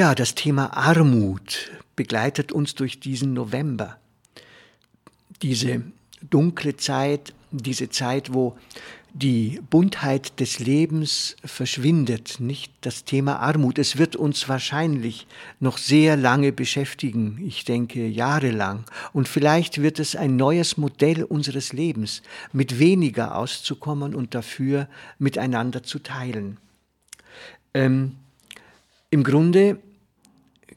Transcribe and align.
Ja, 0.00 0.14
das 0.14 0.34
Thema 0.34 0.74
Armut 0.78 1.70
begleitet 1.94 2.52
uns 2.52 2.74
durch 2.74 3.00
diesen 3.00 3.34
November. 3.34 3.98
Diese 5.42 5.82
dunkle 6.22 6.78
Zeit, 6.78 7.34
diese 7.50 7.90
Zeit, 7.90 8.32
wo 8.32 8.56
die 9.12 9.60
Buntheit 9.68 10.40
des 10.40 10.58
Lebens 10.58 11.36
verschwindet, 11.44 12.40
nicht 12.40 12.72
das 12.80 13.04
Thema 13.04 13.40
Armut. 13.40 13.78
Es 13.78 13.98
wird 13.98 14.16
uns 14.16 14.48
wahrscheinlich 14.48 15.26
noch 15.58 15.76
sehr 15.76 16.16
lange 16.16 16.50
beschäftigen, 16.50 17.38
ich 17.46 17.66
denke 17.66 18.06
jahrelang. 18.06 18.84
Und 19.12 19.28
vielleicht 19.28 19.82
wird 19.82 20.00
es 20.00 20.16
ein 20.16 20.34
neues 20.34 20.78
Modell 20.78 21.24
unseres 21.24 21.74
Lebens, 21.74 22.22
mit 22.54 22.78
weniger 22.78 23.36
auszukommen 23.36 24.14
und 24.14 24.34
dafür 24.34 24.88
miteinander 25.18 25.82
zu 25.82 25.98
teilen. 25.98 26.56
Ähm, 27.74 28.16
im 29.10 29.24
Grunde 29.24 29.78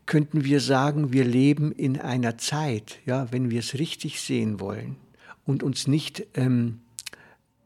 könnten 0.05 0.43
wir 0.43 0.59
sagen, 0.59 1.13
wir 1.13 1.23
leben 1.23 1.71
in 1.71 1.99
einer 1.99 2.37
Zeit, 2.37 2.99
ja, 3.05 3.31
wenn 3.31 3.49
wir 3.49 3.59
es 3.59 3.75
richtig 3.75 4.21
sehen 4.21 4.59
wollen 4.59 4.97
und 5.45 5.63
uns 5.63 5.87
nicht 5.87 6.25
ähm, 6.33 6.81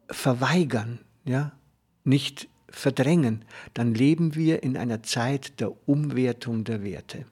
verweigern, 0.09 0.99
ja, 1.25 1.51
nicht 2.03 2.47
verdrängen, 2.69 3.43
dann 3.73 3.93
leben 3.93 4.35
wir 4.35 4.63
in 4.63 4.77
einer 4.77 5.03
Zeit 5.03 5.59
der 5.59 5.87
Umwertung 5.87 6.63
der 6.63 6.83
Werte. 6.83 7.25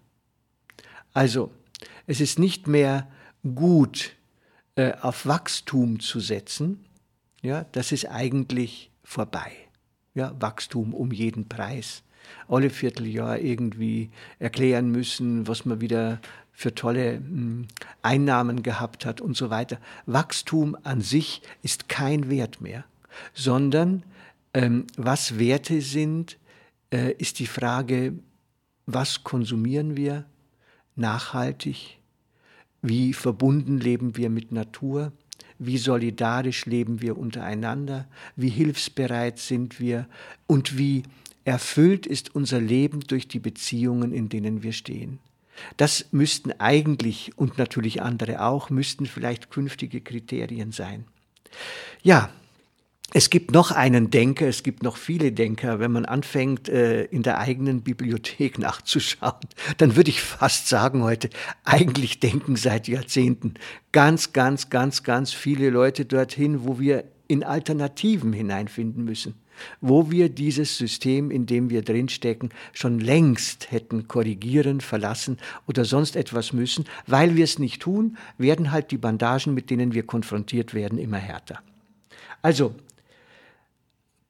Also, 1.14 1.52
es 2.08 2.20
ist 2.20 2.40
nicht 2.40 2.68
mehr 2.68 3.08
gut, 3.56 4.16
äh, 4.76 4.94
auf 5.02 5.26
Wachstum 5.26 6.00
zu 6.00 6.20
setzen, 6.20 6.86
ja, 7.42 7.66
das 7.72 7.92
ist 7.92 8.06
eigentlich 8.06 8.92
vorbei. 9.04 9.52
Ja, 10.14 10.34
Wachstum 10.40 10.94
um 10.94 11.12
jeden 11.12 11.48
Preis 11.48 12.04
alle 12.48 12.70
Vierteljahr 12.70 13.40
irgendwie 13.40 14.10
erklären 14.40 14.92
müssen, 14.92 15.48
was 15.48 15.66
man 15.66 15.82
wieder 15.82 16.20
für 16.52 16.74
tolle 16.74 17.16
hm, 17.16 17.68
Einnahmen 18.02 18.64
gehabt 18.64 19.06
hat 19.06 19.22
und 19.22 19.36
so 19.36 19.50
weiter. 19.50 19.78
Wachstum 20.06 20.78
an 20.84 21.02
sich 21.02 21.42
ist 21.62 21.90
kein 21.90 22.30
Wert 22.30 22.62
mehr, 22.62 22.86
sondern 23.34 24.04
ähm, 24.54 24.86
was 24.96 25.38
Werte 25.38 25.82
sind, 25.82 26.38
äh, 26.92 27.12
ist 27.14 27.40
die 27.40 27.48
Frage, 27.48 28.14
was 28.86 29.24
konsumieren 29.24 29.98
wir 29.98 30.26
nachhaltig, 30.96 32.00
wie 32.82 33.14
verbunden 33.14 33.80
leben 33.80 34.16
wir 34.16 34.30
mit 34.30 34.52
Natur, 34.52 35.12
wie 35.58 35.78
solidarisch 35.78 36.66
leben 36.66 37.02
wir 37.02 37.18
untereinander, 37.18 38.08
wie 38.36 38.50
hilfsbereit 38.50 39.40
sind 39.40 39.80
wir? 39.80 40.08
Und 40.48 40.78
wie 40.78 41.04
Erfüllt 41.46 42.08
ist 42.08 42.34
unser 42.34 42.60
Leben 42.60 43.02
durch 43.02 43.28
die 43.28 43.40
Beziehungen, 43.40 44.12
in 44.12 44.30
denen 44.30 44.64
wir 44.64 44.74
stehen. 44.74 45.20
Das 45.78 46.08
müssten 46.12 46.52
eigentlich 46.60 47.38
und 47.38 47.60
natürlich 47.60 48.02
andere 48.02 48.44
auch, 48.44 48.72
müssten 48.72 49.06
vielleicht 49.06 49.52
künftige 49.52 50.02
Kriterien 50.02 50.72
sein. 50.72 51.06
Ja, 52.02 52.32
es 53.14 53.30
gibt 53.30 53.52
noch 53.52 53.72
einen 53.72 54.10
Denker, 54.10 54.48
es 54.48 54.64
gibt 54.64 54.82
noch 54.82 54.98
viele 54.98 55.32
Denker. 55.32 55.80
Wenn 55.80 55.92
man 55.92 56.06
anfängt, 56.06 56.68
äh, 56.68 57.04
in 57.06 57.22
der 57.22 57.38
eigenen 57.38 57.84
Bibliothek 57.84 58.58
nachzuschauen, 58.60 59.36
dann 59.78 59.96
würde 59.96 60.10
ich 60.10 60.22
fast 60.22 60.68
sagen 60.68 61.04
heute, 61.04 61.30
eigentlich 61.64 62.20
denken 62.20 62.56
seit 62.56 62.88
Jahrzehnten 62.88 63.54
ganz, 63.92 64.34
ganz, 64.34 64.72
ganz, 64.72 65.04
ganz 65.04 65.32
viele 65.32 65.70
Leute 65.70 66.06
dorthin, 66.06 66.66
wo 66.66 66.80
wir 66.80 67.06
in 67.28 67.44
Alternativen 67.44 68.34
hineinfinden 68.34 69.06
müssen 69.06 69.36
wo 69.82 70.12
wir 70.12 70.30
dieses 70.30 70.78
System, 70.78 71.32
in 71.32 71.46
dem 71.46 71.70
wir 71.70 71.82
drinstecken, 71.82 72.50
schon 72.74 73.00
längst 73.00 73.72
hätten 73.72 74.08
korrigieren, 74.08 74.82
verlassen 74.82 75.38
oder 75.68 75.86
sonst 75.86 76.16
etwas 76.16 76.54
müssen. 76.54 76.86
Weil 77.08 77.36
wir 77.36 77.44
es 77.44 77.60
nicht 77.60 77.82
tun, 77.82 78.18
werden 78.38 78.72
halt 78.72 78.92
die 78.92 78.98
Bandagen, 78.98 79.54
mit 79.54 79.70
denen 79.70 79.94
wir 79.94 80.04
konfrontiert 80.04 80.74
werden, 80.74 80.98
immer 80.98 81.18
härter. 81.18 81.62
Also, 82.42 82.76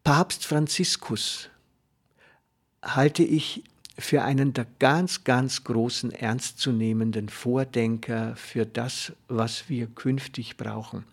Papst 0.03 0.45
Franziskus 0.45 1.49
halte 2.83 3.23
ich 3.23 3.63
für 3.97 4.23
einen 4.23 4.53
der 4.53 4.67
ganz, 4.79 5.23
ganz 5.23 5.63
großen, 5.63 6.11
ernstzunehmenden 6.11 7.29
Vordenker 7.29 8.35
für 8.35 8.65
das, 8.65 9.13
was 9.27 9.69
wir 9.69 9.87
künftig 9.87 10.57
brauchen. 10.57 11.05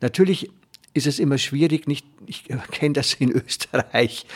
Natürlich 0.00 0.50
ist 0.94 1.08
es 1.08 1.18
immer 1.18 1.38
schwierig, 1.38 1.88
nicht, 1.88 2.06
ich 2.26 2.44
kenne 2.70 2.94
das 2.94 3.14
in 3.14 3.30
Österreich 3.46 4.26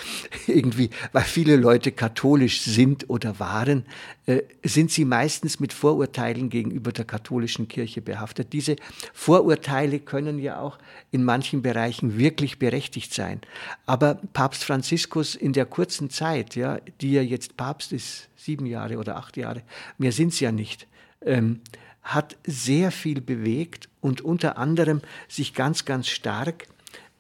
irgendwie, 0.49 0.91
weil 1.13 1.23
viele 1.23 1.57
Leute 1.57 1.93
katholisch 1.93 2.63
sind 2.63 3.09
oder 3.09 3.39
waren, 3.39 3.87
äh, 4.27 4.43
sind 4.65 4.91
sie 4.91 5.05
meistens 5.05 5.61
mit 5.61 5.73
Vorurteilen 5.73 6.51
gegenüber 6.51 6.91
der 6.91 7.05
katholischen 7.05 7.69
Kirche 7.69 8.03
behaftet. 8.03 8.53
Diese 8.53 8.75
Vorurteile 9.15 10.01
können 10.01 10.41
ja 10.41 10.61
auch 10.61 10.79
in 11.13 11.23
manchen 11.23 11.63
Bereichen 11.63 12.19
wirklich 12.19 12.59
berechtigt 12.59 13.15
sein. 13.15 13.41
Aber 13.87 14.17
Papst 14.33 14.65
Franziskus 14.65 15.37
in 15.37 15.53
der 15.53 15.65
kurzen 15.65 16.11
Zeit, 16.11 16.57
ja, 16.57 16.81
die 17.01 17.17
er 17.17 17.25
jetzt 17.25 17.57
Papst 17.57 17.93
ist, 17.93 18.29
sieben 18.37 18.67
Jahre 18.67 18.99
oder 18.99 19.17
acht 19.17 19.37
Jahre, 19.37 19.63
mehr 19.97 20.13
sind 20.13 20.33
es 20.33 20.41
ja 20.41 20.51
nicht, 20.51 20.89
ähm, 21.25 21.61
hat 22.09 22.37
sehr 22.47 22.91
viel 22.91 23.21
bewegt 23.21 23.89
und 24.01 24.23
unter 24.23 24.57
anderem 24.57 25.03
sich 25.29 25.53
ganz, 25.53 25.85
ganz 25.85 26.09
stark 26.09 26.67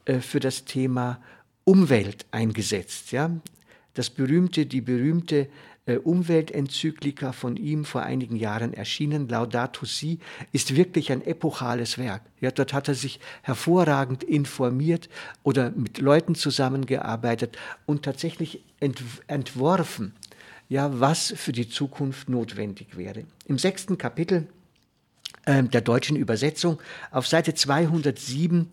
äh, 0.07 0.21
für 0.21 0.41
das 0.41 0.65
Thema 0.65 1.21
Umwelt 1.65 2.25
eingesetzt. 2.31 3.13
Ja? 3.13 3.31
Das 3.93 4.09
berühmte, 4.09 4.65
die 4.65 4.81
berühmte 4.81 5.49
äh, 5.85 5.97
Umweltenzyklika 5.97 7.33
von 7.33 7.59
ihm 7.59 7.85
vor 7.85 8.03
einigen 8.03 8.37
Jahren 8.37 8.73
erschienen, 8.73 9.29
Laudato 9.29 9.85
Si, 9.85 10.21
ist 10.53 10.75
wirklich 10.75 11.13
ein 11.13 11.21
epochales 11.21 11.99
Werk. 11.99 12.23
Ja, 12.41 12.51
dort 12.51 12.73
hat 12.73 12.89
er 12.89 12.95
sich 12.95 13.21
hervorragend 13.43 14.25
informiert 14.25 15.11
oder 15.43 15.71
mit 15.71 15.99
Leuten 15.99 16.35
zusammengearbeitet 16.35 17.59
und 17.85 18.05
tatsächlich 18.05 18.65
entworfen, 19.27 20.15
ja, 20.71 20.99
was 20.99 21.35
für 21.37 21.53
die 21.53 21.69
Zukunft 21.69 22.31
notwendig 22.31 22.97
wäre. 22.97 23.25
Im 23.45 23.59
sechsten 23.59 23.99
Kapitel 23.99 24.47
ähm, 25.49 25.71
der 25.71 25.81
deutschen 25.81 26.15
Übersetzung 26.15 26.79
auf 27.11 27.27
Seite 27.27 27.55
207, 27.55 28.69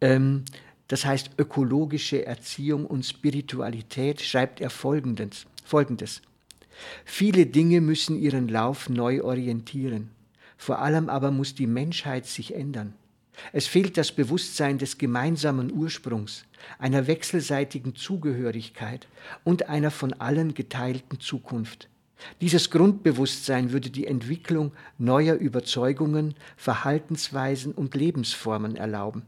ähm, 0.00 0.44
das 0.88 1.04
heißt 1.04 1.30
ökologische 1.38 2.26
Erziehung 2.26 2.86
und 2.86 3.06
Spiritualität, 3.06 4.20
schreibt 4.20 4.60
er 4.60 4.68
folgendes, 4.68 5.46
folgendes. 5.64 6.20
Viele 7.04 7.46
Dinge 7.46 7.80
müssen 7.80 8.20
ihren 8.20 8.48
Lauf 8.48 8.88
neu 8.88 9.22
orientieren. 9.22 10.10
Vor 10.56 10.80
allem 10.80 11.08
aber 11.08 11.30
muss 11.30 11.54
die 11.54 11.68
Menschheit 11.68 12.26
sich 12.26 12.52
ändern. 12.52 12.94
Es 13.52 13.68
fehlt 13.68 13.96
das 13.96 14.10
Bewusstsein 14.10 14.78
des 14.78 14.98
gemeinsamen 14.98 15.72
Ursprungs, 15.72 16.44
einer 16.80 17.06
wechselseitigen 17.06 17.94
Zugehörigkeit 17.94 19.06
und 19.44 19.68
einer 19.68 19.92
von 19.92 20.14
allen 20.14 20.54
geteilten 20.54 21.20
Zukunft. 21.20 21.88
Dieses 22.40 22.70
Grundbewusstsein 22.70 23.72
würde 23.72 23.90
die 23.90 24.06
Entwicklung 24.06 24.72
neuer 24.98 25.36
Überzeugungen, 25.36 26.34
Verhaltensweisen 26.56 27.72
und 27.72 27.94
Lebensformen 27.94 28.76
erlauben. 28.76 29.22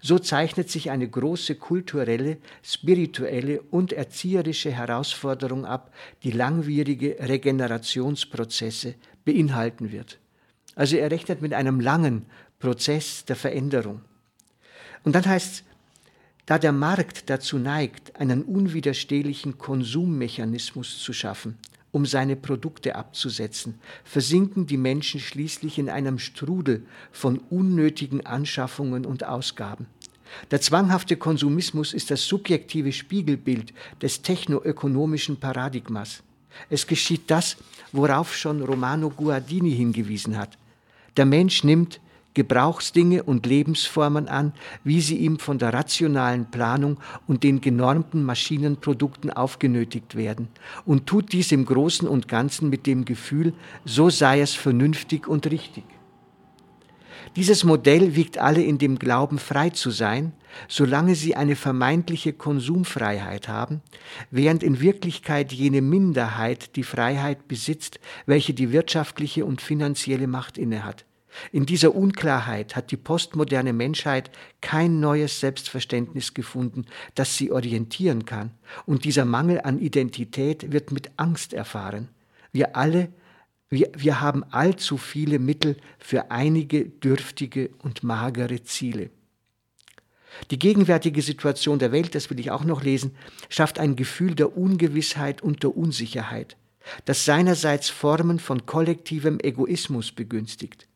So 0.00 0.18
zeichnet 0.18 0.70
sich 0.70 0.90
eine 0.90 1.08
große 1.08 1.56
kulturelle, 1.56 2.38
spirituelle 2.62 3.62
und 3.62 3.92
erzieherische 3.92 4.70
Herausforderung 4.70 5.64
ab, 5.64 5.92
die 6.22 6.30
langwierige 6.30 7.16
Regenerationsprozesse 7.20 8.94
beinhalten 9.24 9.92
wird. 9.92 10.18
Also 10.74 10.96
er 10.96 11.10
rechnet 11.10 11.42
mit 11.42 11.54
einem 11.54 11.80
langen 11.80 12.26
Prozess 12.58 13.24
der 13.24 13.36
Veränderung. 13.36 14.02
Und 15.04 15.14
dann 15.14 15.26
heißt 15.26 15.52
es, 15.52 15.64
da 16.46 16.58
der 16.58 16.72
Markt 16.72 17.30
dazu 17.30 17.58
neigt, 17.58 18.16
einen 18.16 18.42
unwiderstehlichen 18.42 19.58
Konsummechanismus 19.58 20.98
zu 20.98 21.12
schaffen, 21.12 21.58
um 21.92 22.06
seine 22.06 22.36
Produkte 22.36 22.96
abzusetzen, 22.96 23.78
versinken 24.02 24.66
die 24.66 24.78
Menschen 24.78 25.20
schließlich 25.20 25.78
in 25.78 25.88
einem 25.88 26.18
Strudel 26.18 26.84
von 27.12 27.38
unnötigen 27.50 28.26
Anschaffungen 28.26 29.06
und 29.06 29.24
Ausgaben. 29.24 29.86
Der 30.50 30.62
zwanghafte 30.62 31.16
Konsumismus 31.16 31.92
ist 31.92 32.10
das 32.10 32.26
subjektive 32.26 32.92
Spiegelbild 32.92 33.74
des 34.00 34.22
technoökonomischen 34.22 35.38
Paradigmas. 35.38 36.22
Es 36.70 36.86
geschieht 36.86 37.30
das, 37.30 37.58
worauf 37.92 38.34
schon 38.34 38.62
Romano 38.62 39.10
Guardini 39.10 39.72
hingewiesen 39.72 40.38
hat. 40.38 40.56
Der 41.18 41.26
Mensch 41.26 41.62
nimmt 41.64 42.00
Gebrauchsdinge 42.34 43.22
und 43.22 43.46
Lebensformen 43.46 44.28
an, 44.28 44.52
wie 44.84 45.00
sie 45.00 45.16
ihm 45.16 45.38
von 45.38 45.58
der 45.58 45.72
rationalen 45.72 46.50
Planung 46.50 46.98
und 47.26 47.42
den 47.42 47.60
genormten 47.60 48.24
Maschinenprodukten 48.24 49.30
aufgenötigt 49.30 50.16
werden, 50.16 50.48
und 50.86 51.06
tut 51.06 51.32
dies 51.32 51.52
im 51.52 51.66
Großen 51.66 52.08
und 52.08 52.28
Ganzen 52.28 52.70
mit 52.70 52.86
dem 52.86 53.04
Gefühl, 53.04 53.52
so 53.84 54.10
sei 54.10 54.40
es 54.40 54.54
vernünftig 54.54 55.26
und 55.26 55.50
richtig. 55.50 55.84
Dieses 57.36 57.64
Modell 57.64 58.14
wiegt 58.14 58.36
alle 58.36 58.62
in 58.62 58.76
dem 58.76 58.98
Glauben, 58.98 59.38
frei 59.38 59.70
zu 59.70 59.90
sein, 59.90 60.32
solange 60.68 61.14
sie 61.14 61.34
eine 61.34 61.56
vermeintliche 61.56 62.34
Konsumfreiheit 62.34 63.48
haben, 63.48 63.80
während 64.30 64.62
in 64.62 64.80
Wirklichkeit 64.80 65.50
jene 65.52 65.80
Minderheit 65.80 66.76
die 66.76 66.82
Freiheit 66.82 67.48
besitzt, 67.48 68.00
welche 68.26 68.52
die 68.52 68.70
wirtschaftliche 68.70 69.46
und 69.46 69.62
finanzielle 69.62 70.26
Macht 70.26 70.58
innehat. 70.58 71.06
In 71.50 71.66
dieser 71.66 71.94
Unklarheit 71.94 72.76
hat 72.76 72.90
die 72.90 72.96
postmoderne 72.96 73.72
Menschheit 73.72 74.30
kein 74.60 75.00
neues 75.00 75.40
Selbstverständnis 75.40 76.34
gefunden, 76.34 76.84
das 77.14 77.36
sie 77.36 77.50
orientieren 77.50 78.24
kann, 78.24 78.50
und 78.86 79.04
dieser 79.04 79.24
Mangel 79.24 79.60
an 79.62 79.78
Identität 79.78 80.72
wird 80.72 80.92
mit 80.92 81.10
Angst 81.16 81.52
erfahren. 81.52 82.08
Wir 82.52 82.76
alle 82.76 83.08
wir, 83.72 83.90
wir 83.96 84.20
haben 84.20 84.44
allzu 84.50 84.98
viele 84.98 85.38
Mittel 85.38 85.78
für 85.98 86.30
einige 86.30 86.84
dürftige 86.84 87.70
und 87.78 88.02
magere 88.02 88.62
Ziele. 88.64 89.08
Die 90.50 90.58
gegenwärtige 90.58 91.22
Situation 91.22 91.78
der 91.78 91.90
Welt, 91.90 92.14
das 92.14 92.28
will 92.28 92.38
ich 92.38 92.50
auch 92.50 92.64
noch 92.64 92.82
lesen, 92.82 93.16
schafft 93.48 93.78
ein 93.78 93.96
Gefühl 93.96 94.34
der 94.34 94.58
Ungewissheit 94.58 95.40
und 95.40 95.62
der 95.62 95.74
Unsicherheit, 95.74 96.58
das 97.06 97.24
seinerseits 97.24 97.88
Formen 97.88 98.38
von 98.38 98.66
kollektivem 98.66 99.40
Egoismus 99.40 100.12
begünstigt. 100.12 100.86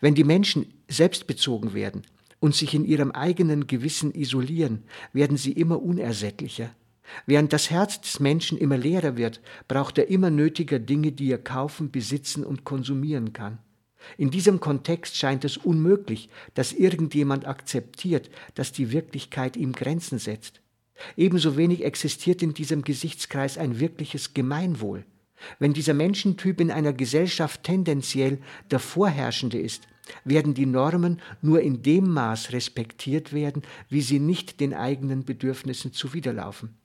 Wenn 0.00 0.14
die 0.14 0.24
Menschen 0.24 0.66
selbstbezogen 0.88 1.74
werden 1.74 2.02
und 2.40 2.54
sich 2.54 2.74
in 2.74 2.84
ihrem 2.84 3.12
eigenen 3.12 3.66
Gewissen 3.66 4.14
isolieren, 4.14 4.84
werden 5.12 5.36
sie 5.36 5.52
immer 5.52 5.82
unersättlicher. 5.82 6.70
Während 7.24 7.52
das 7.52 7.70
Herz 7.70 8.00
des 8.00 8.20
Menschen 8.20 8.58
immer 8.58 8.76
leerer 8.76 9.16
wird, 9.16 9.40
braucht 9.68 9.98
er 9.98 10.08
immer 10.08 10.30
nötiger 10.30 10.78
Dinge, 10.78 11.12
die 11.12 11.30
er 11.30 11.38
kaufen, 11.38 11.90
besitzen 11.90 12.44
und 12.44 12.64
konsumieren 12.64 13.32
kann. 13.32 13.58
In 14.18 14.30
diesem 14.30 14.60
Kontext 14.60 15.16
scheint 15.16 15.44
es 15.44 15.56
unmöglich, 15.56 16.28
dass 16.54 16.72
irgendjemand 16.72 17.46
akzeptiert, 17.46 18.30
dass 18.54 18.72
die 18.72 18.92
Wirklichkeit 18.92 19.56
ihm 19.56 19.72
Grenzen 19.72 20.18
setzt. 20.18 20.60
Ebenso 21.16 21.56
wenig 21.56 21.84
existiert 21.84 22.42
in 22.42 22.54
diesem 22.54 22.82
Gesichtskreis 22.82 23.58
ein 23.58 23.80
wirkliches 23.80 24.34
Gemeinwohl. 24.34 25.04
Wenn 25.58 25.72
dieser 25.72 25.94
Menschentyp 25.94 26.60
in 26.60 26.70
einer 26.70 26.92
Gesellschaft 26.92 27.62
tendenziell 27.62 28.38
der 28.70 28.78
vorherrschende 28.78 29.58
ist, 29.58 29.86
werden 30.24 30.54
die 30.54 30.66
Normen 30.66 31.20
nur 31.42 31.60
in 31.60 31.82
dem 31.82 32.12
Maß 32.12 32.52
respektiert 32.52 33.32
werden, 33.32 33.62
wie 33.88 34.02
sie 34.02 34.20
nicht 34.20 34.60
den 34.60 34.74
eigenen 34.74 35.24
Bedürfnissen 35.24 35.92
zuwiderlaufen. 35.92 36.76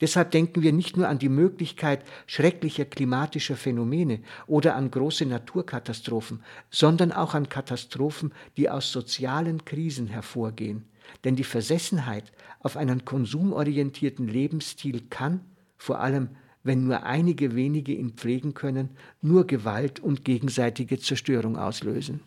Deshalb 0.00 0.32
denken 0.32 0.62
wir 0.62 0.72
nicht 0.72 0.96
nur 0.96 1.08
an 1.08 1.18
die 1.18 1.28
Möglichkeit 1.28 2.04
schrecklicher 2.26 2.84
klimatischer 2.84 3.56
Phänomene 3.56 4.20
oder 4.46 4.74
an 4.74 4.90
große 4.90 5.24
Naturkatastrophen, 5.26 6.42
sondern 6.70 7.12
auch 7.12 7.34
an 7.34 7.48
Katastrophen, 7.48 8.32
die 8.56 8.70
aus 8.70 8.90
sozialen 8.90 9.64
Krisen 9.64 10.08
hervorgehen. 10.08 10.84
Denn 11.22 11.36
die 11.36 11.44
Versessenheit 11.44 12.32
auf 12.60 12.76
einen 12.76 13.04
konsumorientierten 13.04 14.26
Lebensstil 14.26 15.02
kann, 15.10 15.42
vor 15.76 16.00
allem 16.00 16.30
wenn 16.64 16.84
nur 16.84 17.04
einige 17.04 17.54
wenige 17.54 17.92
ihn 17.92 18.14
pflegen 18.14 18.54
können, 18.54 18.90
nur 19.22 19.46
Gewalt 19.46 20.00
und 20.00 20.24
gegenseitige 20.24 20.98
Zerstörung 20.98 21.56
auslösen. 21.56 22.20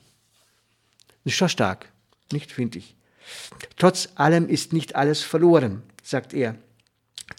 Das 1.23 1.33
ist 1.33 1.37
schon 1.37 1.49
stark, 1.49 1.91
nicht, 2.31 2.51
finde 2.51 2.77
ich. 2.77 2.95
Trotz 3.75 4.09
allem 4.15 4.47
ist 4.47 4.71
nicht 4.71 4.95
alles 4.95 5.21
verloren, 5.21 5.83
sagt 6.01 6.33
er. 6.33 6.55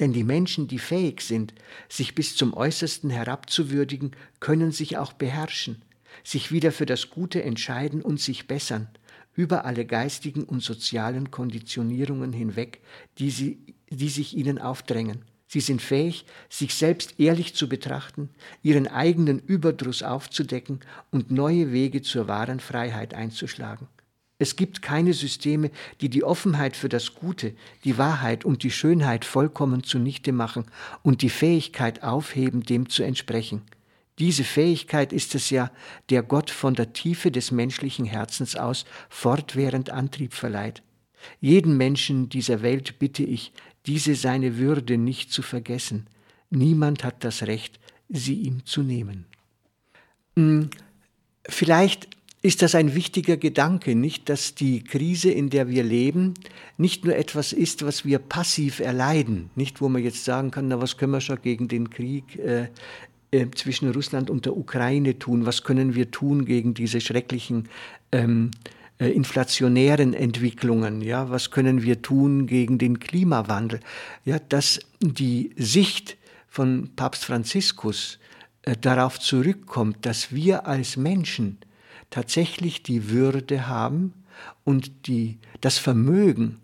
Denn 0.01 0.13
die 0.13 0.25
Menschen, 0.25 0.69
die 0.69 0.79
fähig 0.79 1.23
sind, 1.23 1.55
sich 1.89 2.15
bis 2.15 2.37
zum 2.37 2.53
Äußersten 2.53 3.09
herabzuwürdigen, 3.09 4.13
können 4.39 4.71
sich 4.71 4.99
auch 4.99 5.15
beherrschen, 5.15 5.83
sich 6.23 6.53
wieder 6.53 6.73
für 6.73 6.85
das 6.85 7.09
Gute 7.09 7.43
entscheiden 7.43 8.03
und 8.03 8.21
sich 8.21 8.47
bessern, 8.47 8.89
über 9.35 9.65
alle 9.65 9.87
geistigen 9.87 10.45
und 10.45 10.63
sozialen 10.63 11.31
Konditionierungen 11.31 12.33
hinweg, 12.33 12.83
die, 13.19 13.31
sie, 13.31 13.59
die 13.89 14.09
sich 14.09 14.37
ihnen 14.37 14.59
aufdrängen. 14.59 15.25
Sie 15.49 15.61
sind 15.61 15.81
fähig, 15.81 16.27
sich 16.51 16.75
selbst 16.75 17.19
ehrlich 17.19 17.55
zu 17.55 17.69
betrachten, 17.69 18.29
ihren 18.63 18.87
eigenen 18.87 19.39
Überdruss 19.41 20.03
aufzudecken 20.03 20.81
und 21.11 21.31
neue 21.31 21.73
Wege 21.73 22.03
zur 22.03 22.29
wahren 22.29 22.61
Freiheit 22.61 23.15
einzuschlagen. 23.15 23.89
Es 24.39 24.55
gibt 24.55 24.83
keine 24.83 25.15
Systeme, 25.15 25.71
die 26.01 26.11
die 26.11 26.23
Offenheit 26.23 26.77
für 26.77 26.89
das 26.89 27.15
Gute, 27.15 27.55
die 27.85 27.99
Wahrheit 27.99 28.45
und 28.45 28.63
die 28.63 28.71
Schönheit 28.71 29.25
vollkommen 29.25 29.83
zunichte 29.83 30.33
machen 30.33 30.67
und 31.03 31.23
die 31.23 31.31
Fähigkeit 31.31 32.05
aufheben, 32.05 32.63
dem 32.63 32.89
zu 32.89 33.03
entsprechen. 33.03 33.63
Diese 34.19 34.45
Fähigkeit 34.45 35.13
ist 35.13 35.35
es 35.35 35.51
ja, 35.51 35.71
der 36.11 36.23
Gott 36.23 36.51
von 36.51 36.75
der 36.75 36.93
Tiefe 36.93 37.31
des 37.31 37.53
menschlichen 37.53 38.05
Herzens 38.05 38.55
aus 38.55 38.85
fortwährend 39.09 39.91
Antrieb 39.91 40.35
verleiht. 40.35 40.83
Jeden 41.41 41.77
Menschen 41.77 42.29
dieser 42.29 42.63
Welt 42.63 42.99
bitte 42.99 43.25
ich, 43.25 43.53
diese 43.89 44.15
seine 44.15 44.59
Würde 44.59 44.99
nicht 44.99 45.33
zu 45.33 45.41
vergessen. 45.41 46.07
Niemand 46.51 47.05
hat 47.05 47.25
das 47.25 47.45
Recht, 47.45 47.81
sie 48.11 48.35
ihm 48.35 48.65
zu 48.67 48.83
nehmen. 48.83 49.25
Hm, 50.37 50.69
vielleicht 51.49 52.09
ist 52.43 52.61
das 52.63 52.75
ein 52.75 52.95
wichtiger 52.95 53.39
Gedanke, 53.39 53.95
nicht, 53.95 54.29
dass 54.29 54.55
die 54.55 54.85
Krise, 54.85 55.31
in 55.31 55.49
der 55.51 55.69
wir 55.69 55.83
leben, 55.83 56.35
nicht 56.77 57.05
nur 57.07 57.17
etwas 57.17 57.53
ist, 57.53 57.85
was 57.85 58.05
wir 58.05 58.19
passiv 58.19 58.79
erleiden, 58.79 59.51
nicht, 59.57 59.81
wo 59.81 59.89
man 59.89 60.05
jetzt 60.05 60.25
sagen 60.25 60.51
kann, 60.51 60.69
na, 60.69 60.81
was 60.81 60.99
können 60.99 61.13
wir 61.13 61.21
schon 61.21 61.41
gegen 61.43 61.67
den 61.67 61.91
Krieg 61.91 62.39
äh, 62.39 62.69
äh, 63.31 63.47
zwischen 63.55 63.91
Russland 63.91 64.29
und 64.29 64.45
der 64.45 64.57
Ukraine 64.57 65.19
tun, 65.19 65.47
was 65.47 65.65
können 65.65 65.95
wir 65.95 66.11
tun 66.11 66.45
gegen 66.45 66.75
diese 66.75 67.01
schrecklichen 67.01 67.69
ähm, 68.13 68.51
äh, 68.53 68.78
inflationären 69.07 70.13
Entwicklungen, 70.15 71.01
ja, 71.01 71.31
was 71.31 71.51
können 71.51 71.83
wir 71.83 72.03
tun 72.03 72.47
gegen 72.47 72.79
den 72.79 72.99
Klimawandel, 72.99 73.81
ja, 74.25 74.39
dass 74.39 74.81
die 75.01 75.53
Sicht 75.57 76.17
von 76.49 76.91
Papst 76.97 77.25
Franziskus 77.25 78.19
äh, 78.63 78.77
darauf 78.81 79.21
zurückkommt, 79.21 80.05
dass 80.05 80.33
wir 80.33 80.67
als 80.67 80.97
Menschen 80.97 81.59
tatsächlich 82.11 82.83
die 82.83 83.11
Würde 83.11 83.69
haben 83.69 84.15
und 84.65 85.07
die, 85.07 85.39
das 85.61 85.79
Vermögen, 85.79 86.61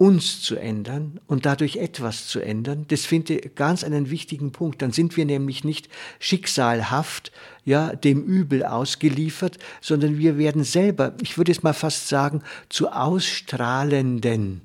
uns 0.00 0.40
zu 0.40 0.56
ändern 0.56 1.20
und 1.26 1.44
dadurch 1.44 1.76
etwas 1.76 2.26
zu 2.26 2.40
ändern, 2.40 2.86
das 2.88 3.04
finde 3.04 3.34
ich 3.34 3.54
ganz 3.54 3.84
einen 3.84 4.08
wichtigen 4.08 4.50
Punkt. 4.50 4.80
Dann 4.80 4.92
sind 4.92 5.18
wir 5.18 5.26
nämlich 5.26 5.62
nicht 5.62 5.90
schicksalhaft, 6.18 7.32
ja, 7.66 7.94
dem 7.94 8.24
Übel 8.24 8.64
ausgeliefert, 8.64 9.58
sondern 9.82 10.16
wir 10.16 10.38
werden 10.38 10.64
selber, 10.64 11.12
ich 11.20 11.36
würde 11.36 11.52
es 11.52 11.62
mal 11.62 11.74
fast 11.74 12.08
sagen, 12.08 12.42
zu 12.70 12.88
ausstrahlenden 12.88 14.62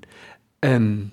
ähm, 0.61 1.11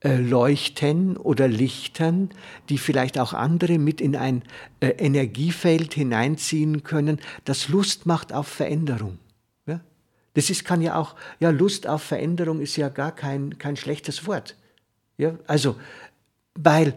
äh, 0.00 0.16
Leuchten 0.16 1.16
oder 1.16 1.46
Lichtern, 1.46 2.30
die 2.68 2.78
vielleicht 2.78 3.20
auch 3.20 3.34
andere 3.34 3.78
mit 3.78 4.00
in 4.00 4.16
ein 4.16 4.42
äh, 4.80 4.88
Energiefeld 4.88 5.94
hineinziehen 5.94 6.82
können, 6.82 7.20
das 7.44 7.68
Lust 7.68 8.04
macht 8.04 8.32
auf 8.32 8.48
Veränderung. 8.48 9.16
Das 10.38 10.50
ist, 10.50 10.64
kann 10.64 10.80
ja 10.82 10.94
auch, 10.94 11.16
ja, 11.40 11.50
Lust 11.50 11.88
auf 11.88 12.00
Veränderung 12.00 12.60
ist 12.60 12.76
ja 12.76 12.90
gar 12.90 13.10
kein, 13.10 13.58
kein 13.58 13.74
schlechtes 13.74 14.24
Wort. 14.28 14.54
Ja? 15.16 15.36
Also, 15.48 15.74
weil, 16.54 16.94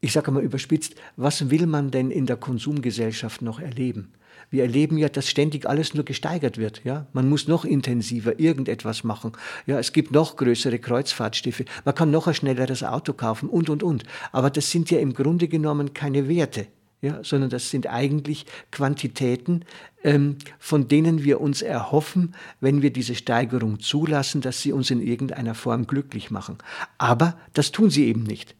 ich 0.00 0.12
sage 0.12 0.30
mal 0.30 0.44
überspitzt, 0.44 0.94
was 1.16 1.50
will 1.50 1.66
man 1.66 1.90
denn 1.90 2.12
in 2.12 2.24
der 2.24 2.36
Konsumgesellschaft 2.36 3.42
noch 3.42 3.58
erleben? 3.58 4.12
Wir 4.48 4.62
erleben 4.62 4.96
ja, 4.96 5.08
dass 5.08 5.28
ständig 5.28 5.68
alles 5.68 5.94
nur 5.94 6.04
gesteigert 6.04 6.56
wird. 6.56 6.84
Ja? 6.84 7.08
Man 7.12 7.28
muss 7.28 7.48
noch 7.48 7.64
intensiver 7.64 8.38
irgendetwas 8.38 9.02
machen. 9.02 9.32
Ja, 9.66 9.80
es 9.80 9.92
gibt 9.92 10.12
noch 10.12 10.36
größere 10.36 10.78
Kreuzfahrtschiffe. 10.78 11.64
Man 11.84 11.96
kann 11.96 12.12
noch 12.12 12.28
ein 12.28 12.34
schnelleres 12.34 12.84
Auto 12.84 13.12
kaufen 13.12 13.48
und, 13.48 13.70
und, 13.70 13.82
und. 13.82 14.04
Aber 14.30 14.50
das 14.50 14.70
sind 14.70 14.88
ja 14.92 15.00
im 15.00 15.14
Grunde 15.14 15.48
genommen 15.48 15.94
keine 15.94 16.28
Werte. 16.28 16.68
Ja, 17.04 17.18
sondern 17.24 17.50
das 17.50 17.68
sind 17.68 17.88
eigentlich 17.88 18.46
Quantitäten, 18.70 19.64
ähm, 20.04 20.36
von 20.60 20.86
denen 20.86 21.24
wir 21.24 21.40
uns 21.40 21.60
erhoffen, 21.60 22.36
wenn 22.60 22.80
wir 22.80 22.92
diese 22.92 23.16
Steigerung 23.16 23.80
zulassen, 23.80 24.40
dass 24.40 24.62
sie 24.62 24.70
uns 24.70 24.88
in 24.92 25.02
irgendeiner 25.02 25.56
Form 25.56 25.88
glücklich 25.88 26.30
machen. 26.30 26.58
Aber 26.98 27.36
das 27.54 27.72
tun 27.72 27.90
sie 27.90 28.06
eben 28.06 28.22
nicht. 28.22 28.54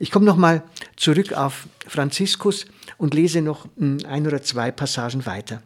Ich 0.00 0.10
komme 0.10 0.26
nochmal 0.26 0.64
zurück 0.96 1.34
auf 1.34 1.68
Franziskus 1.86 2.66
und 2.98 3.14
lese 3.14 3.42
noch 3.42 3.68
hm, 3.76 3.98
ein 4.08 4.26
oder 4.26 4.42
zwei 4.42 4.72
Passagen 4.72 5.24
weiter. 5.24 5.62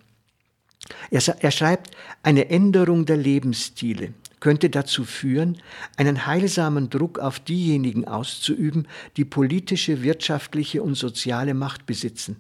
Er, 1.11 1.23
er 1.41 1.51
schreibt, 1.51 1.97
eine 2.23 2.51
Änderung 2.51 3.07
der 3.07 3.17
Lebensstile 3.17 4.13
könnte 4.41 4.71
dazu 4.71 5.05
führen, 5.05 5.59
einen 5.97 6.27
heilsamen 6.27 6.91
Druck 6.91 7.19
auf 7.19 7.41
diejenigen 7.41 8.07
auszuüben, 8.07 8.87
die 9.17 9.25
politische, 9.25 10.03
wirtschaftliche 10.03 10.83
und 10.83 10.95
soziale 10.95 11.55
Macht 11.55 11.87
besitzen. 11.87 12.37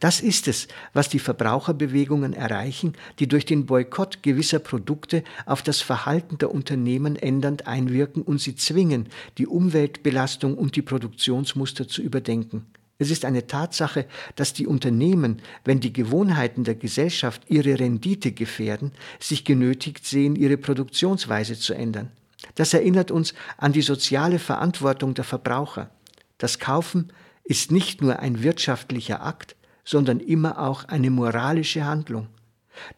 Das 0.00 0.20
ist 0.20 0.48
es, 0.48 0.68
was 0.92 1.08
die 1.08 1.18
Verbraucherbewegungen 1.18 2.32
erreichen, 2.34 2.94
die 3.18 3.26
durch 3.26 3.44
den 3.44 3.66
Boykott 3.66 4.22
gewisser 4.22 4.58
Produkte 4.58 5.24
auf 5.46 5.62
das 5.62 5.80
Verhalten 5.80 6.38
der 6.38 6.52
Unternehmen 6.52 7.16
ändernd 7.16 7.66
einwirken 7.66 8.22
und 8.22 8.40
sie 8.40 8.54
zwingen, 8.54 9.08
die 9.38 9.46
Umweltbelastung 9.46 10.56
und 10.56 10.76
die 10.76 10.82
Produktionsmuster 10.82 11.88
zu 11.88 12.02
überdenken. 12.02 12.66
Es 13.02 13.10
ist 13.10 13.24
eine 13.24 13.48
Tatsache, 13.48 14.06
dass 14.36 14.52
die 14.52 14.66
Unternehmen, 14.66 15.42
wenn 15.64 15.80
die 15.80 15.92
Gewohnheiten 15.92 16.62
der 16.62 16.76
Gesellschaft 16.76 17.42
ihre 17.48 17.78
Rendite 17.78 18.30
gefährden, 18.30 18.92
sich 19.18 19.44
genötigt 19.44 20.06
sehen, 20.06 20.36
ihre 20.36 20.56
Produktionsweise 20.56 21.58
zu 21.58 21.74
ändern. 21.74 22.12
Das 22.54 22.74
erinnert 22.74 23.10
uns 23.10 23.34
an 23.56 23.72
die 23.72 23.82
soziale 23.82 24.38
Verantwortung 24.38 25.14
der 25.14 25.24
Verbraucher. 25.24 25.90
Das 26.38 26.60
Kaufen 26.60 27.12
ist 27.42 27.72
nicht 27.72 28.02
nur 28.02 28.20
ein 28.20 28.42
wirtschaftlicher 28.42 29.22
Akt, 29.24 29.56
sondern 29.84 30.20
immer 30.20 30.60
auch 30.60 30.84
eine 30.84 31.10
moralische 31.10 31.84
Handlung. 31.84 32.28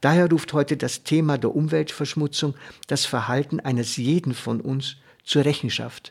Daher 0.02 0.30
ruft 0.30 0.52
heute 0.52 0.76
das 0.76 1.02
Thema 1.02 1.38
der 1.38 1.54
Umweltverschmutzung 1.54 2.54
das 2.88 3.06
Verhalten 3.06 3.58
eines 3.60 3.96
jeden 3.96 4.34
von 4.34 4.60
uns 4.60 4.96
zur 5.24 5.46
Rechenschaft. 5.46 6.10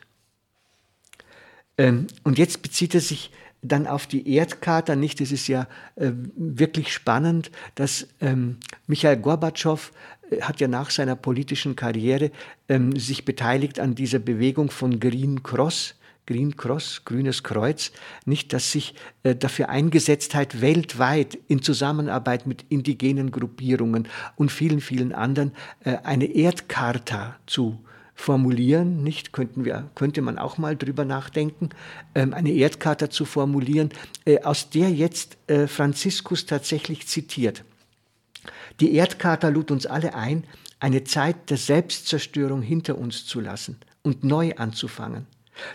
Ähm, 1.78 2.08
und 2.22 2.38
jetzt 2.38 2.62
bezieht 2.62 2.94
er 2.94 3.00
sich 3.00 3.30
dann 3.64 3.86
auf 3.86 4.06
die 4.06 4.28
Erdkarte 4.34 4.94
nicht. 4.94 5.20
Es 5.20 5.32
ist 5.32 5.48
ja 5.48 5.66
äh, 5.96 6.12
wirklich 6.36 6.92
spannend, 6.92 7.50
dass 7.74 8.06
ähm, 8.20 8.58
Michael 8.86 9.16
Gorbatschow 9.16 9.90
äh, 10.30 10.42
hat 10.42 10.60
ja 10.60 10.68
nach 10.68 10.90
seiner 10.90 11.16
politischen 11.16 11.74
Karriere 11.74 12.30
ähm, 12.68 12.96
sich 12.98 13.24
beteiligt 13.24 13.80
an 13.80 13.94
dieser 13.94 14.18
Bewegung 14.18 14.70
von 14.70 15.00
Green 15.00 15.42
Cross. 15.42 15.96
Green 16.26 16.56
Cross, 16.56 17.02
Grünes 17.04 17.42
Kreuz, 17.42 17.92
nicht, 18.24 18.54
dass 18.54 18.72
sich 18.72 18.94
äh, 19.24 19.36
dafür 19.36 19.68
eingesetzt 19.68 20.34
hat, 20.34 20.62
weltweit 20.62 21.38
in 21.48 21.60
Zusammenarbeit 21.60 22.46
mit 22.46 22.64
indigenen 22.70 23.30
Gruppierungen 23.30 24.08
und 24.36 24.50
vielen, 24.50 24.80
vielen 24.80 25.12
anderen 25.12 25.52
äh, 25.80 25.98
eine 26.02 26.24
Erdcharta 26.24 27.36
zu 27.46 27.78
formulieren, 28.14 29.02
nicht 29.02 29.32
könnten 29.32 29.64
wir, 29.64 29.90
könnte 29.94 30.22
man 30.22 30.38
auch 30.38 30.56
mal 30.58 30.76
drüber 30.76 31.04
nachdenken, 31.04 31.70
ähm, 32.14 32.32
eine 32.32 32.52
Erdkarte 32.52 33.08
zu 33.08 33.24
formulieren, 33.24 33.90
äh, 34.24 34.40
aus 34.42 34.70
der 34.70 34.90
jetzt 34.90 35.36
äh, 35.48 35.66
Franziskus 35.66 36.46
tatsächlich 36.46 37.06
zitiert. 37.06 37.64
Die 38.80 38.94
Erdkarte 38.94 39.50
lud 39.50 39.70
uns 39.70 39.86
alle 39.86 40.14
ein, 40.14 40.44
eine 40.80 41.04
Zeit 41.04 41.50
der 41.50 41.56
Selbstzerstörung 41.56 42.62
hinter 42.62 42.98
uns 42.98 43.26
zu 43.26 43.40
lassen 43.40 43.78
und 44.02 44.22
neu 44.22 44.54
anzufangen. 44.56 45.26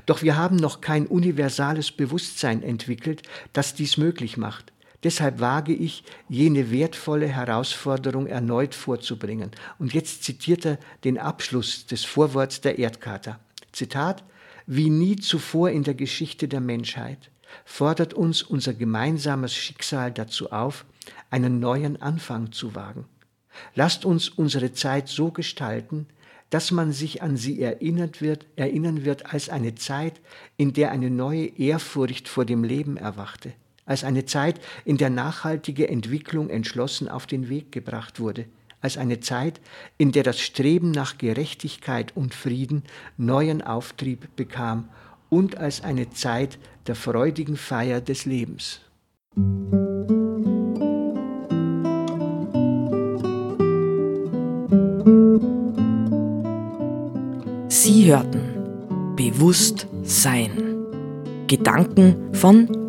Doch 0.06 0.22
wir 0.22 0.36
haben 0.36 0.58
noch 0.58 0.82
kein 0.82 1.08
universales 1.08 1.92
Bewusstsein 1.92 2.64
entwickelt, 2.64 3.24
das 3.54 3.74
dies 3.74 3.98
möglich 3.98 4.38
macht. 4.38 4.74
Deshalb 5.04 5.40
wage 5.40 5.74
ich, 5.74 6.04
jene 6.28 6.72
wertvolle 6.72 7.28
Herausforderung 7.28 8.28
erneut 8.28 8.76
vorzubringen. 8.76 9.52
Und 9.78 9.94
jetzt 9.94 10.24
zitiert 10.24 10.66
er 10.66 10.78
den 11.06 11.18
Abschluss 11.18 11.86
des 11.86 12.04
Vorworts 12.04 12.60
der 12.62 12.80
Erdkarte. 12.80 13.38
Zitat, 13.72 14.24
wie 14.66 14.90
nie 14.90 15.16
zuvor 15.16 15.70
in 15.70 15.84
der 15.84 15.94
Geschichte 15.94 16.48
der 16.48 16.60
Menschheit 16.60 17.32
fordert 17.66 18.14
uns 18.14 18.44
unser 18.44 18.76
gemeinsames 18.76 19.56
Schicksal 19.56 20.12
dazu 20.12 20.52
auf, 20.52 20.86
einen 21.32 21.60
neuen 21.60 22.00
Anfang 22.00 22.52
zu 22.52 22.76
wagen. 22.76 23.06
Lasst 23.74 24.06
uns 24.06 24.30
unsere 24.30 24.74
Zeit 24.74 25.08
so 25.08 25.32
gestalten, 25.32 26.06
dass 26.52 26.70
man 26.70 26.92
sich 26.92 27.24
an 27.24 27.38
sie 27.38 27.62
erinnert 27.62 28.22
wird, 28.22 28.46
erinnern 28.56 29.06
wird 29.06 29.34
als 29.34 29.50
eine 29.50 29.74
Zeit, 29.76 30.22
in 30.58 30.74
der 30.74 30.92
eine 30.92 31.10
neue 31.10 31.46
Ehrfurcht 31.46 32.28
vor 32.28 32.46
dem 32.46 32.64
Leben 32.64 32.98
erwachte 32.98 33.54
als 33.90 34.04
eine 34.04 34.24
Zeit, 34.26 34.62
in 34.86 34.98
der 34.98 35.10
nachhaltige 35.10 35.90
Entwicklung 35.90 36.50
entschlossen 36.52 37.10
auf 37.10 37.26
den 37.26 37.50
Weg 37.50 37.72
gebracht 37.72 38.20
wurde, 38.20 38.46
als 38.82 38.98
eine 38.98 39.20
Zeit, 39.20 39.60
in 39.98 40.12
der 40.12 40.22
das 40.22 40.40
Streben 40.40 40.92
nach 40.92 41.18
Gerechtigkeit 41.18 42.16
und 42.16 42.36
Frieden 42.36 42.84
neuen 43.18 43.64
Auftrieb 43.64 44.36
bekam 44.36 44.90
und 45.30 45.58
als 45.58 45.84
eine 45.84 46.12
Zeit 46.12 46.60
der 46.86 46.94
freudigen 46.94 47.58
Feier 47.58 48.00
des 48.00 48.26
Lebens. 48.26 48.82
Sie 57.70 58.06
hörten 58.06 59.16
Bewusst 59.16 59.88
Sein. 60.04 60.76
Gedanken 61.48 62.34
von 62.36 62.89